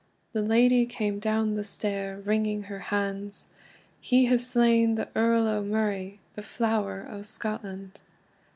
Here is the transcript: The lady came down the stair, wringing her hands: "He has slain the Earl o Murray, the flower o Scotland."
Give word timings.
The 0.33 0.41
lady 0.41 0.87
came 0.87 1.19
down 1.19 1.53
the 1.53 1.63
stair, 1.63 2.23
wringing 2.25 2.63
her 2.63 2.79
hands: 2.89 3.49
"He 3.99 4.25
has 4.25 4.47
slain 4.47 4.95
the 4.95 5.09
Earl 5.15 5.45
o 5.45 5.61
Murray, 5.63 6.19
the 6.33 6.41
flower 6.41 7.07
o 7.07 7.21
Scotland." 7.21 7.99